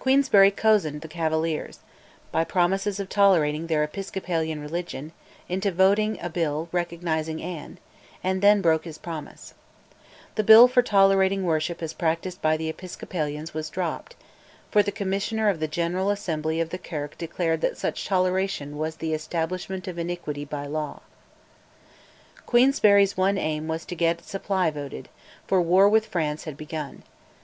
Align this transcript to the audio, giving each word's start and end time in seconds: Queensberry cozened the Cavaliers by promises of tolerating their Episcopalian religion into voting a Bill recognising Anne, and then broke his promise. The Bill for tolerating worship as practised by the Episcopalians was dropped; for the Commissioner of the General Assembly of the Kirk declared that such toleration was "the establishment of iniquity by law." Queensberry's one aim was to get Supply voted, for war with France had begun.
Queensberry 0.00 0.50
cozened 0.50 1.02
the 1.02 1.06
Cavaliers 1.06 1.78
by 2.32 2.42
promises 2.42 2.98
of 2.98 3.08
tolerating 3.08 3.68
their 3.68 3.84
Episcopalian 3.84 4.60
religion 4.60 5.12
into 5.48 5.70
voting 5.70 6.18
a 6.20 6.28
Bill 6.28 6.68
recognising 6.72 7.40
Anne, 7.40 7.78
and 8.24 8.42
then 8.42 8.60
broke 8.60 8.84
his 8.84 8.98
promise. 8.98 9.54
The 10.34 10.42
Bill 10.42 10.66
for 10.66 10.82
tolerating 10.82 11.44
worship 11.44 11.80
as 11.80 11.92
practised 11.92 12.42
by 12.42 12.56
the 12.56 12.68
Episcopalians 12.68 13.54
was 13.54 13.70
dropped; 13.70 14.16
for 14.72 14.82
the 14.82 14.90
Commissioner 14.90 15.48
of 15.48 15.60
the 15.60 15.68
General 15.68 16.10
Assembly 16.10 16.60
of 16.60 16.70
the 16.70 16.76
Kirk 16.76 17.16
declared 17.16 17.60
that 17.60 17.78
such 17.78 18.04
toleration 18.04 18.76
was 18.78 18.96
"the 18.96 19.14
establishment 19.14 19.86
of 19.86 19.96
iniquity 19.96 20.44
by 20.44 20.66
law." 20.66 21.02
Queensberry's 22.46 23.16
one 23.16 23.38
aim 23.38 23.68
was 23.68 23.84
to 23.84 23.94
get 23.94 24.24
Supply 24.24 24.72
voted, 24.72 25.08
for 25.46 25.62
war 25.62 25.88
with 25.88 26.06
France 26.06 26.46
had 26.46 26.56
begun. 26.56 27.04